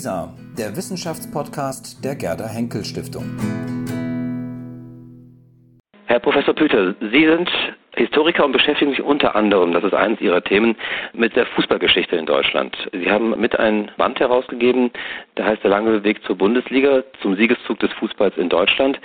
[0.00, 3.36] WISA, der Wissenschaftspodcast der Gerda Henkel Stiftung.
[6.06, 7.50] Herr Professor Püter, Sie sind
[7.96, 10.74] Historiker und beschäftigen sich unter anderem, das ist eines Ihrer Themen,
[11.12, 12.74] mit der Fußballgeschichte in Deutschland.
[12.94, 14.90] Sie haben mit ein Band herausgegeben,
[15.36, 18.98] der heißt Der lange Weg zur Bundesliga, zum Siegeszug des Fußballs in Deutschland.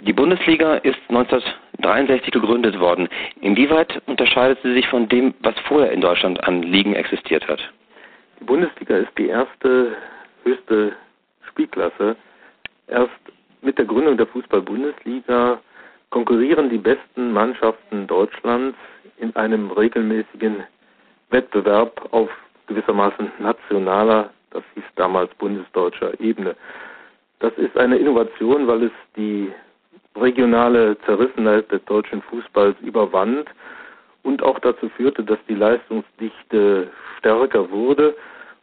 [0.00, 3.10] Die Bundesliga ist 1963 gegründet worden.
[3.42, 7.60] Inwieweit unterscheidet sie sich von dem, was vorher in Deutschland an Ligen existiert hat?
[8.42, 9.96] Die Bundesliga ist die erste
[10.42, 10.96] höchste
[11.48, 12.16] Spielklasse.
[12.88, 13.12] Erst
[13.60, 15.60] mit der Gründung der Fußball-Bundesliga
[16.10, 18.76] konkurrieren die besten Mannschaften Deutschlands
[19.18, 20.64] in einem regelmäßigen
[21.30, 22.30] Wettbewerb auf
[22.66, 26.56] gewissermaßen nationaler, das hieß damals bundesdeutscher Ebene.
[27.38, 29.52] Das ist eine Innovation, weil es die
[30.16, 33.48] regionale Zerrissenheit des deutschen Fußballs überwand
[34.24, 36.90] und auch dazu führte, dass die Leistungsdichte
[37.20, 38.16] stärker wurde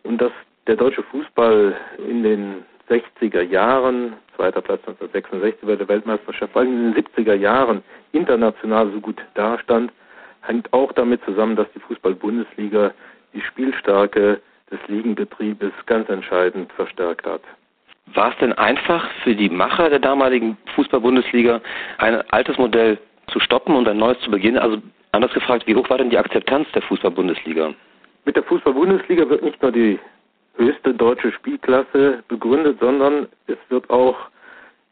[0.04, 0.32] und dass
[0.68, 1.76] der deutsche Fußball
[2.08, 7.36] in den 60er Jahren, zweiter Platz 1966 bei der Weltmeisterschaft, vor allem in den 70er
[7.36, 9.92] Jahren international so gut dastand,
[10.42, 12.92] hängt auch damit zusammen, dass die Fußball-Bundesliga
[13.34, 17.42] die Spielstärke des Ligenbetriebes ganz entscheidend verstärkt hat.
[18.14, 21.62] War es denn einfach für die Macher der damaligen Fußball-Bundesliga,
[22.00, 24.58] ein altes Modell zu stoppen und ein neues zu beginnen?
[24.58, 27.74] Also anders gefragt, wie hoch war denn die Akzeptanz der Fußball-Bundesliga?
[28.30, 29.98] Mit der Fußball-Bundesliga wird nicht nur die
[30.56, 34.16] höchste deutsche Spielklasse begründet, sondern es wird auch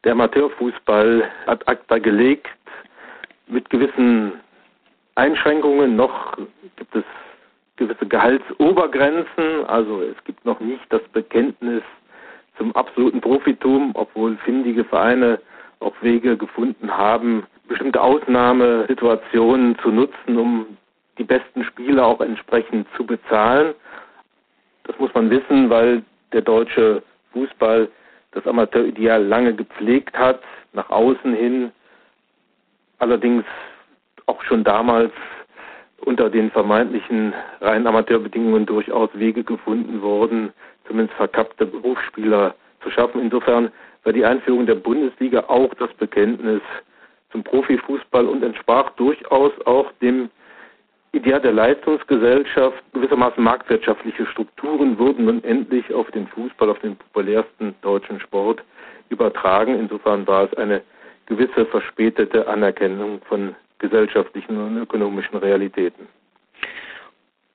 [0.03, 2.47] der Amateurfußball ad acta gelegt
[3.45, 4.31] mit gewissen
[5.13, 5.95] Einschränkungen.
[5.95, 6.35] Noch
[6.77, 7.03] gibt es
[7.75, 11.83] gewisse Gehaltsobergrenzen, also es gibt noch nicht das Bekenntnis
[12.57, 15.39] zum absoluten Profitum, obwohl findige Vereine
[15.79, 20.77] auch Wege gefunden haben, bestimmte Ausnahmesituationen zu nutzen, um
[21.17, 23.73] die besten Spieler auch entsprechend zu bezahlen.
[24.83, 27.89] Das muss man wissen, weil der deutsche Fußball
[28.31, 30.41] das Amateurideal lange gepflegt hat,
[30.73, 31.71] nach außen hin,
[32.99, 33.43] allerdings
[34.25, 35.11] auch schon damals
[36.01, 40.53] unter den vermeintlichen reinen Amateurbedingungen durchaus Wege gefunden wurden,
[40.87, 43.21] zumindest verkappte Berufsspieler zu schaffen.
[43.21, 43.71] Insofern
[44.03, 46.61] war die Einführung der Bundesliga auch das Bekenntnis
[47.31, 50.29] zum Profifußball und entsprach durchaus auch dem
[51.17, 52.77] Ideal der Leistungsgesellschaft.
[52.93, 58.63] Gewissermaßen marktwirtschaftliche Strukturen wurden nun endlich auf den Fußball, auf den populärsten deutschen Sport
[59.09, 59.79] übertragen.
[59.79, 60.81] Insofern war es eine
[61.25, 66.07] gewisse verspätete Anerkennung von gesellschaftlichen und ökonomischen Realitäten.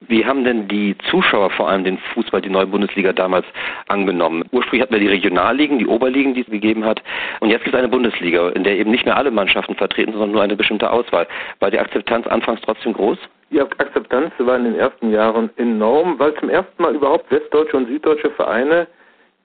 [0.08, 3.46] Wie haben denn die Zuschauer vor allem den Fußball, die neue Bundesliga damals
[3.86, 4.42] angenommen?
[4.50, 7.00] Ursprünglich hatten wir die Regionalligen, die Oberligen, die es gegeben hat.
[7.38, 10.32] Und jetzt gibt es eine Bundesliga, in der eben nicht mehr alle Mannschaften vertreten, sondern
[10.32, 11.28] nur eine bestimmte Auswahl.
[11.60, 13.18] War die Akzeptanz anfangs trotzdem groß?
[13.52, 17.86] Die Akzeptanz war in den ersten Jahren enorm, weil zum ersten Mal überhaupt westdeutsche und
[17.86, 18.86] süddeutsche Vereine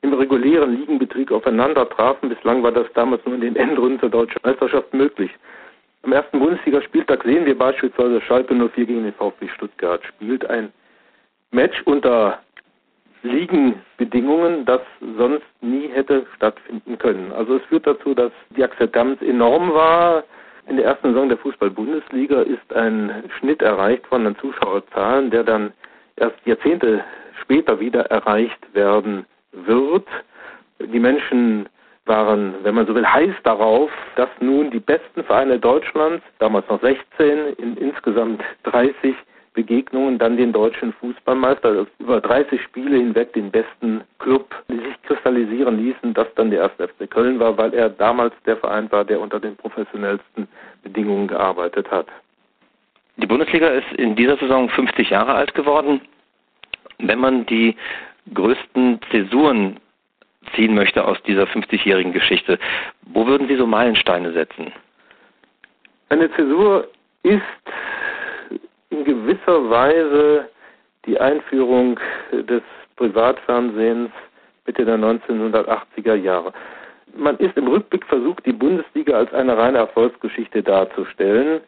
[0.01, 2.29] im regulären Ligenbetrieb aufeinander trafen.
[2.29, 5.29] Bislang war das damals nur in den Endrunden zur deutschen Meisterschaft möglich.
[6.03, 10.71] Am ersten Bundesligaspieltag sehen wir beispielsweise Schalke 04 gegen den VfB Stuttgart spielt ein
[11.51, 12.39] Match unter
[13.23, 14.81] Ligenbedingungen, das
[15.17, 17.33] sonst nie hätte stattfinden können.
[17.33, 20.23] Also es führt dazu, dass die Akzeptanz enorm war.
[20.67, 25.71] In der ersten Saison der Fußball-Bundesliga ist ein Schnitt erreicht worden an Zuschauerzahlen, der dann
[26.17, 27.03] erst Jahrzehnte
[27.41, 30.07] später wieder erreicht werden wird.
[30.79, 31.69] Die Menschen
[32.05, 36.81] waren, wenn man so will, heiß darauf, dass nun die besten Vereine Deutschlands, damals noch
[36.81, 39.15] 16, in insgesamt 30
[39.57, 45.83] Begegnungen dann den deutschen Fußballmeister, über 30 Spiele hinweg den besten Club, die sich kristallisieren
[45.83, 49.19] ließen, das dann der erste FC Köln war, weil er damals der Verein war, der
[49.19, 50.47] unter den professionellsten
[50.83, 52.05] Bedingungen gearbeitet hat.
[53.15, 56.01] Die Bundesliga ist in dieser Saison 50 Jahre alt geworden.
[56.99, 57.75] Wenn man die
[58.35, 59.77] größten Zäsuren
[60.55, 62.59] ziehen möchte aus dieser 50-jährigen Geschichte,
[63.07, 64.71] wo würden Sie so Meilensteine setzen?
[66.09, 66.87] Eine Zäsur
[67.23, 67.41] ist
[68.97, 70.49] in gewisser Weise
[71.05, 71.99] die Einführung
[72.31, 72.63] des
[72.95, 74.09] Privatfernsehens
[74.65, 76.51] Mitte der 1980er Jahre.
[77.15, 81.61] Man ist im Rückblick versucht, die Bundesliga als eine reine Erfolgsgeschichte darzustellen.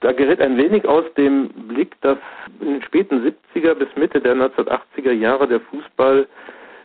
[0.00, 2.18] Da gerät ein wenig aus dem Blick, dass
[2.60, 6.26] in den späten 70er bis Mitte der 1980er Jahre der Fußball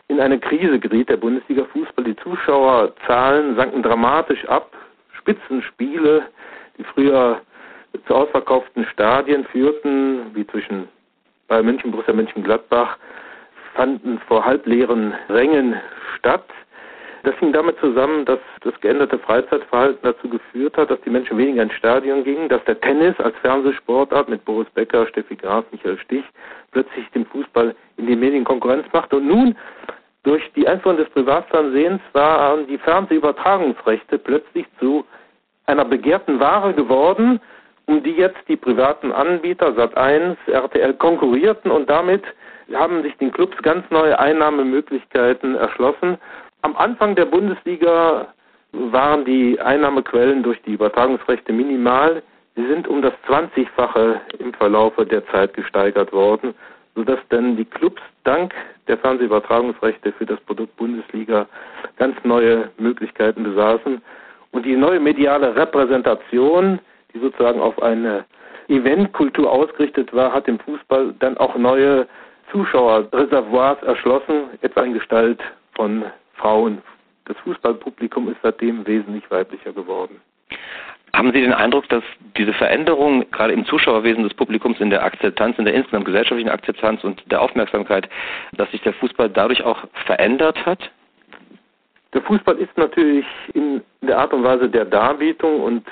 [0.08, 2.04] in eine Krise geriet, der Bundesliga-Fußball.
[2.04, 4.70] Die Zuschauerzahlen sanken dramatisch ab.
[5.18, 6.22] Spitzenspiele,
[6.78, 7.40] die früher
[8.06, 10.88] zu ausverkauften Stadien führten, wie zwischen
[11.48, 12.96] Bayern München, Borussia Mönchengladbach,
[13.74, 15.76] fanden vor halbleeren Rängen
[16.16, 16.44] statt.
[17.24, 21.62] Das hing damit zusammen, dass das geänderte Freizeitverhalten dazu geführt hat, dass die Menschen weniger
[21.62, 26.24] ins Stadion gingen, dass der Tennis als Fernsehsportart mit Boris Becker, Steffi Graf, Michael Stich
[26.72, 29.16] plötzlich dem Fußball in die Medien Konkurrenz machte.
[29.16, 29.56] Und nun
[30.24, 35.04] Durch die Einführung des Privatfernsehens waren die Fernsehübertragungsrechte plötzlich zu
[35.66, 37.40] einer begehrten Ware geworden,
[37.86, 42.22] um die jetzt die privaten Anbieter Sat1, RTL konkurrierten und damit
[42.72, 46.18] haben sich den Clubs ganz neue Einnahmemöglichkeiten erschlossen.
[46.62, 48.28] Am Anfang der Bundesliga
[48.72, 52.22] waren die Einnahmequellen durch die Übertragungsrechte minimal.
[52.56, 56.54] Sie sind um das 20-fache im Verlaufe der Zeit gesteigert worden,
[56.94, 58.54] sodass dann die Clubs dank
[58.88, 61.46] der Fernsehübertragungsrechte für das Produkt Bundesliga
[61.98, 64.00] ganz neue Möglichkeiten besaßen.
[64.52, 66.78] Und die neue mediale Repräsentation,
[67.14, 68.24] die sozusagen auf eine
[68.68, 72.06] Eventkultur ausgerichtet war, hat dem Fußball dann auch neue
[72.50, 75.40] Zuschauerreservoirs erschlossen, etwa in Gestalt
[75.74, 76.04] von
[76.34, 76.82] Frauen.
[77.24, 80.20] Das Fußballpublikum ist seitdem wesentlich weiblicher geworden.
[81.14, 82.02] Haben Sie den Eindruck, dass
[82.38, 87.04] diese Veränderung gerade im Zuschauerwesen des Publikums in der Akzeptanz, in der insgesamt gesellschaftlichen Akzeptanz
[87.04, 88.08] und der Aufmerksamkeit,
[88.52, 90.90] dass sich der Fußball dadurch auch verändert hat?
[92.14, 95.86] Der Fußball ist natürlich in der Art und Weise der Darbietung und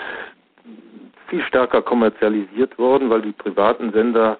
[1.30, 4.38] viel stärker kommerzialisiert worden, weil die privaten Sender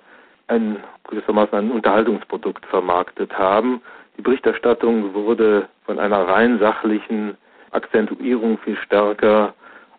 [0.48, 0.76] ein
[1.08, 3.80] gewissermaßen ein Unterhaltungsprodukt vermarktet haben.
[4.18, 7.36] Die Berichterstattung wurde von einer rein sachlichen
[7.70, 9.54] Akzentuierung viel stärker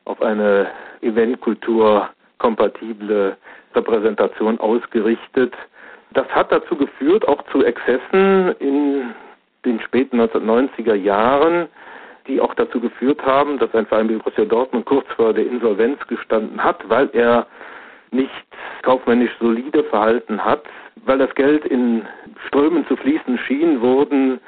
[0.05, 0.67] auf eine
[1.01, 3.37] Eventkultur kompatible
[3.73, 5.53] Repräsentation ausgerichtet.
[6.13, 9.13] Das hat dazu geführt, auch zu Exzessen in
[9.63, 11.67] den späten 1990er Jahren,
[12.27, 16.05] die auch dazu geführt haben, dass ein Verein wie Borussia Dortmund kurz vor der Insolvenz
[16.07, 17.47] gestanden hat, weil er
[18.11, 18.31] nicht
[18.83, 20.63] kaufmännisch solide verhalten hat,
[21.05, 22.05] weil das Geld in
[22.47, 24.39] Strömen zu fließen schien, wurden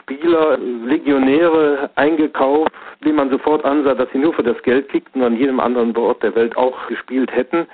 [0.00, 2.72] Spieler, Legionäre eingekauft,
[3.04, 5.96] denen man sofort ansah, dass sie nur für das Geld kickten und an jedem anderen
[5.96, 7.66] Ort der Welt auch gespielt hätten.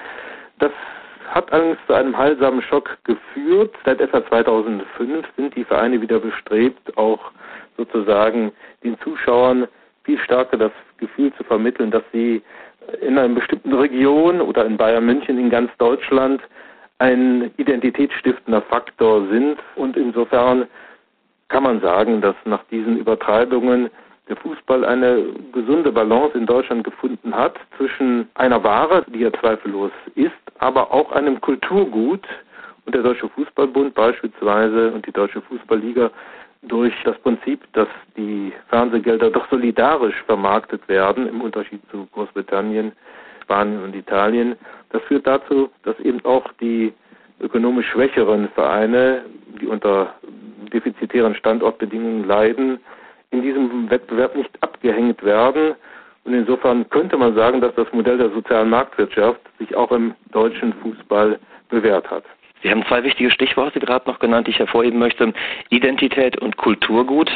[0.59, 0.73] Das
[1.29, 3.75] hat allerdings zu einem heilsamen Schock geführt.
[3.87, 7.33] Seit etwa 2005 sind die Vereine wieder bestrebt, auch
[7.77, 9.67] sozusagen den Zuschauern
[10.05, 12.43] viel stärker das Gefühl zu vermitteln, dass sie
[13.01, 16.43] in einer bestimmten Region oder in Bayern München in ganz Deutschland
[16.99, 19.59] ein identitätsstiftender Faktor sind.
[19.77, 20.67] Und insofern
[21.49, 23.91] kann man sagen, dass nach diesen Übertreibungen
[24.29, 25.23] der Fußball eine
[25.53, 31.13] gesunde Balance in Deutschland gefunden hat zwischen einer Ware, die er zweifellos ist, aber auch
[31.13, 32.27] einem Kulturgut.
[32.87, 36.11] Und der Deutsche Fußballbund beispielsweise und die Deutsche Fußballliga
[36.69, 42.93] durch das Prinzip, dass die Fernsehgelder doch solidarisch vermarktet werden, im Unterschied zu Großbritannien,
[43.43, 44.57] Spanien und Italien.
[44.91, 46.93] Das führt dazu, dass eben auch die
[47.41, 49.25] ökonomisch schwächeren Vereine,
[49.61, 50.15] die unter
[50.73, 52.81] defizitären Standortbedingungen leiden,
[53.31, 55.75] in diesem Wettbewerb nicht abgehängt werden.
[56.25, 60.73] Und insofern könnte man sagen, dass das Modell der sozialen Marktwirtschaft sich auch im deutschen
[60.75, 61.39] Fußball
[61.69, 62.25] bewährt hat.
[62.65, 65.35] Sie haben zwei wichtige Stichworte gerade noch genannt, die ich hervorheben möchte.
[65.69, 67.31] Identität und Kulturgut.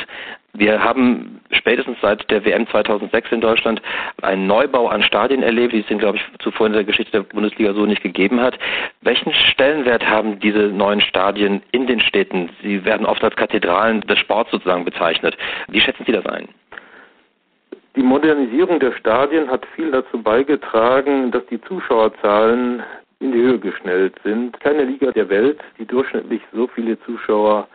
[0.55, 3.83] Wir haben spätestens seit der WM 2006 in Deutschland
[4.23, 7.75] einen Neubau an Stadien erlebt, die es glaube ich, zuvor in der Geschichte der Bundesliga
[7.75, 8.59] so nicht gegeben hat.
[9.03, 12.49] Welchen Stellenwert haben diese neuen Stadien in den Städten?
[12.63, 15.37] Sie werden oft als Kathedralen des Sports sozusagen bezeichnet.
[15.69, 16.49] Wie schätzen Sie das ein?
[17.97, 22.83] Die Modernisierung der Stadien hat viel dazu beigetragen, dass die Zuschauerzahlen
[23.21, 24.59] in die Höhe geschnellt sind.
[24.61, 27.69] Keine Liga der Welt, die durchschnittlich so viele Zuschauer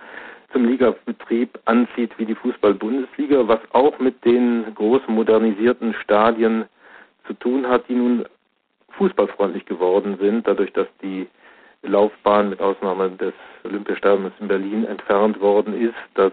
[0.51, 6.65] zum Ligabetrieb anzieht wie die Fußball-Bundesliga, was auch mit den großen modernisierten Stadien
[7.27, 8.25] zu tun hat, die nun
[8.91, 11.27] fußballfreundlich geworden sind, dadurch, dass die
[11.81, 13.33] Laufbahn mit Ausnahme des
[13.63, 16.31] Olympiastadions in Berlin entfernt worden ist, dass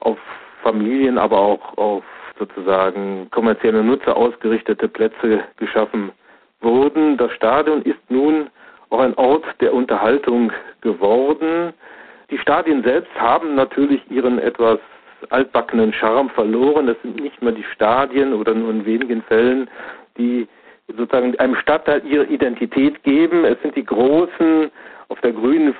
[0.00, 0.18] auf
[0.62, 2.04] Familien, aber auch auf
[2.38, 6.12] sozusagen kommerzielle Nutzer ausgerichtete Plätze geschaffen
[6.60, 7.16] wurden.
[7.16, 8.48] Das Stadion ist nun
[8.90, 11.72] auch ein Ort der Unterhaltung geworden.
[12.30, 14.78] Die Stadien selbst haben natürlich ihren etwas
[15.30, 16.86] altbackenen Charme verloren.
[16.86, 19.68] Das sind nicht mehr die Stadien oder nur in wenigen Fällen,
[20.16, 20.48] die
[20.96, 23.44] sozusagen einem Stadtteil ihre Identität geben.
[23.44, 24.70] Es sind die großen,
[25.08, 25.74] auf der grünen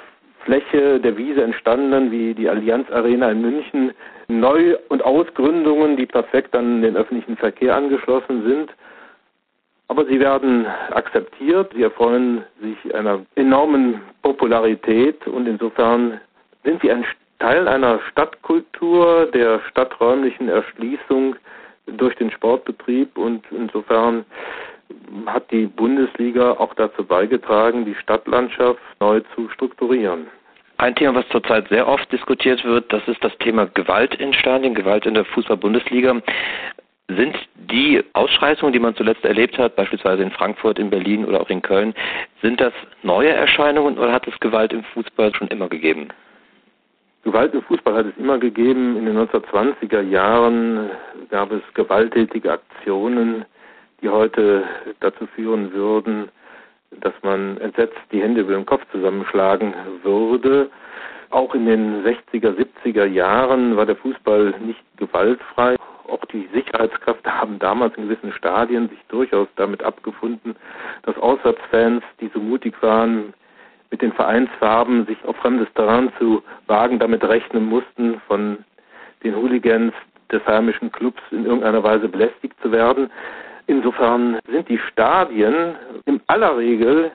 [0.44, 3.92] Fläche der Wiese entstandenen, wie die Allianz Arena in München,
[4.28, 8.70] Neu- und Ausgründungen, die perfekt an den öffentlichen Verkehr angeschlossen sind.
[9.90, 16.20] Aber sie werden akzeptiert, sie erfreuen sich einer enormen Popularität und insofern
[16.62, 17.04] sind sie ein
[17.40, 21.34] Teil einer Stadtkultur, der stadträumlichen Erschließung
[21.88, 24.24] durch den Sportbetrieb und insofern
[25.26, 30.28] hat die Bundesliga auch dazu beigetragen, die Stadtlandschaft neu zu strukturieren.
[30.76, 34.72] Ein Thema, was zurzeit sehr oft diskutiert wird, das ist das Thema Gewalt in Stadien,
[34.72, 36.22] Gewalt in der Fußball-Bundesliga.
[37.16, 41.50] Sind die Ausschreitungen, die man zuletzt erlebt hat, beispielsweise in Frankfurt, in Berlin oder auch
[41.50, 41.94] in Köln,
[42.42, 46.08] sind das neue Erscheinungen oder hat es Gewalt im Fußball schon immer gegeben?
[47.24, 48.96] Gewalt im Fußball hat es immer gegeben.
[48.96, 50.90] In den 1920er Jahren
[51.30, 53.44] gab es gewalttätige Aktionen,
[54.00, 54.64] die heute
[55.00, 56.28] dazu führen würden,
[57.00, 60.70] dass man entsetzt die Hände über den Kopf zusammenschlagen würde.
[61.30, 65.76] Auch in den 60er, 70er Jahren war der Fußball nicht gewaltfrei.
[66.10, 70.56] Auch die Sicherheitskräfte haben damals in gewissen Stadien sich durchaus damit abgefunden,
[71.02, 73.32] dass Auswärtsfans, die so mutig waren,
[73.90, 78.58] mit den Vereinsfarben sich auf fremdes Terrain zu wagen, damit rechnen mussten, von
[79.22, 79.92] den Hooligans
[80.30, 83.10] des heimischen Clubs in irgendeiner Weise belästigt zu werden.
[83.66, 85.76] Insofern sind die Stadien
[86.06, 87.10] in aller Regel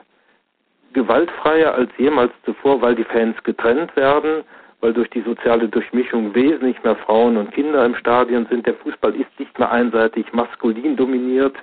[0.92, 4.44] gewaltfreier als jemals zuvor, weil die Fans getrennt werden,
[4.86, 8.66] weil durch die soziale Durchmischung wesentlich mehr Frauen und Kinder im Stadion sind.
[8.66, 11.56] Der Fußball ist nicht mehr einseitig maskulin dominiert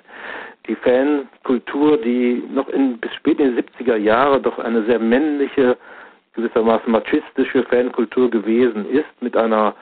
[0.66, 5.78] die Fankultur, die noch in, bis spät in die 70er Jahre doch eine sehr männliche,
[6.34, 9.74] gewissermaßen machistische Fankultur gewesen ist, mit einer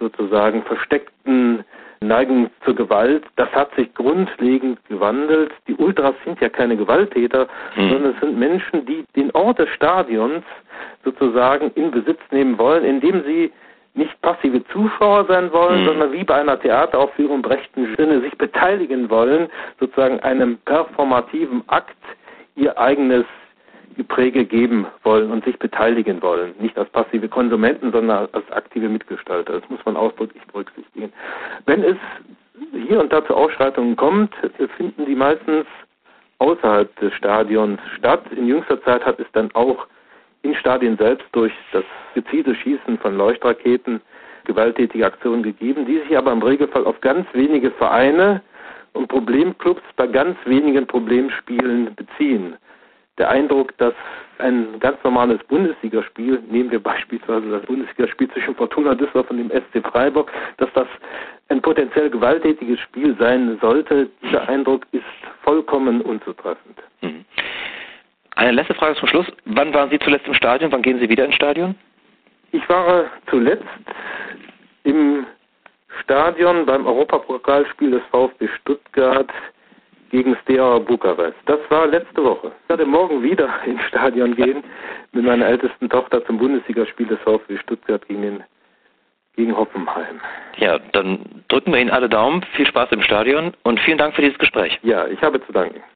[0.00, 1.64] sozusagen versteckten
[2.06, 3.24] Neigung zur Gewalt.
[3.36, 5.52] Das hat sich grundlegend gewandelt.
[5.68, 7.90] Die Ultras sind ja keine Gewalttäter, hm.
[7.90, 10.44] sondern es sind Menschen, die den Ort des Stadions
[11.04, 13.52] sozusagen in Besitz nehmen wollen, indem sie
[13.96, 15.86] nicht passive Zuschauer sein wollen, mhm.
[15.86, 19.48] sondern wie bei einer Theateraufführung im rechten Sinne sich beteiligen wollen,
[19.80, 21.96] sozusagen einem performativen Akt
[22.56, 23.24] ihr eigenes
[23.96, 26.54] Gepräge geben wollen und sich beteiligen wollen.
[26.60, 29.60] Nicht als passive Konsumenten, sondern als aktive Mitgestalter.
[29.60, 31.12] Das muss man ausdrücklich berücksichtigen.
[31.64, 31.96] Wenn es
[32.86, 34.34] hier und da zu Ausschreitungen kommt,
[34.76, 35.66] finden die meistens
[36.38, 38.22] außerhalb des Stadions statt.
[38.36, 39.86] In jüngster Zeit hat es dann auch
[40.42, 41.84] in Stadien selbst durch das
[42.14, 44.00] gezielte Schießen von Leuchtraketen
[44.44, 48.42] gewalttätige Aktionen gegeben, die sich aber im Regelfall auf ganz wenige Vereine
[48.92, 52.56] und Problemclubs bei ganz wenigen Problemspielen beziehen.
[53.18, 53.94] Der Eindruck, dass
[54.38, 59.82] ein ganz normales Bundesligaspiel, nehmen wir beispielsweise das Bundesligaspiel zwischen Fortuna Düsseldorf und dem SC
[59.90, 60.86] Freiburg, dass das
[61.48, 65.04] ein potenziell gewalttätiges Spiel sein sollte, dieser Eindruck ist
[65.42, 66.78] vollkommen unzutreffend.
[67.00, 67.24] Mhm.
[68.34, 69.26] Eine letzte Frage zum Schluss.
[69.46, 70.70] Wann waren Sie zuletzt im Stadion?
[70.70, 71.74] Wann gehen Sie wieder ins Stadion?
[72.52, 73.64] Ich war zuletzt
[74.84, 75.26] im
[76.02, 79.30] Stadion beim Europapokalspiel des VfB Stuttgart
[80.10, 81.36] gegen Steaua Bukarest.
[81.46, 82.52] Das war letzte Woche.
[82.62, 84.62] Ich werde morgen wieder ins Stadion gehen
[85.12, 88.44] mit meiner ältesten Tochter zum Bundesligaspiel des VfB Stuttgart gegen den
[89.36, 90.18] gegen Hoffenheim.
[90.56, 92.42] Ja, dann drücken wir Ihnen alle Daumen.
[92.54, 94.78] Viel Spaß im Stadion und vielen Dank für dieses Gespräch.
[94.82, 95.80] Ja, ich habe zu danken.